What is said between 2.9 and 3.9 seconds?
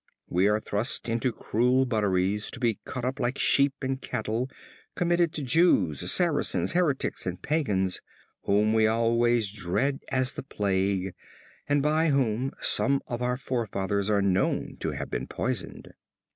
up like sheep